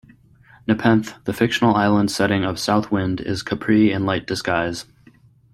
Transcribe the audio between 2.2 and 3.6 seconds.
of "South Wind", is